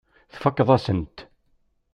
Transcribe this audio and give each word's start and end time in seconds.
Tfakkeḍ-asen-t. 0.33 1.17